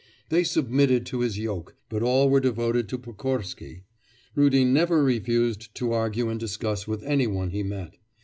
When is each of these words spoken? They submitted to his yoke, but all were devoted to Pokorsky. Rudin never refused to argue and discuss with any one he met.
They 0.29 0.43
submitted 0.43 1.05
to 1.05 1.19
his 1.19 1.37
yoke, 1.37 1.75
but 1.87 2.01
all 2.01 2.27
were 2.27 2.39
devoted 2.39 2.89
to 2.89 2.97
Pokorsky. 2.97 3.83
Rudin 4.33 4.73
never 4.73 5.03
refused 5.03 5.75
to 5.75 5.91
argue 5.93 6.27
and 6.27 6.39
discuss 6.39 6.87
with 6.87 7.03
any 7.03 7.27
one 7.27 7.51
he 7.51 7.61
met. 7.61 7.93